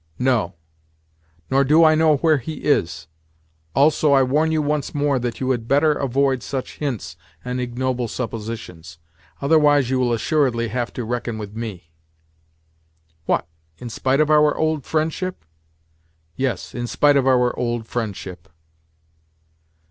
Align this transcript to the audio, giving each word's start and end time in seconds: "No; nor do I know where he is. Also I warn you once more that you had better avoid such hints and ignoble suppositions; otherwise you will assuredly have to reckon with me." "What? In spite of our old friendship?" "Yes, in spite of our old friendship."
"No; 0.17 0.55
nor 1.51 1.63
do 1.63 1.83
I 1.83 1.93
know 1.93 2.17
where 2.17 2.39
he 2.39 2.63
is. 2.63 3.05
Also 3.75 4.13
I 4.13 4.23
warn 4.23 4.51
you 4.51 4.59
once 4.59 4.95
more 4.95 5.19
that 5.19 5.39
you 5.39 5.51
had 5.51 5.67
better 5.67 5.91
avoid 5.91 6.41
such 6.41 6.79
hints 6.79 7.15
and 7.45 7.61
ignoble 7.61 8.07
suppositions; 8.07 8.97
otherwise 9.43 9.91
you 9.91 9.99
will 9.99 10.11
assuredly 10.11 10.69
have 10.69 10.91
to 10.93 11.05
reckon 11.05 11.37
with 11.37 11.55
me." 11.55 11.91
"What? 13.27 13.47
In 13.77 13.91
spite 13.91 14.19
of 14.19 14.31
our 14.31 14.57
old 14.57 14.85
friendship?" 14.85 15.45
"Yes, 16.35 16.73
in 16.73 16.87
spite 16.87 17.15
of 17.15 17.27
our 17.27 17.55
old 17.55 17.85
friendship." 17.85 18.49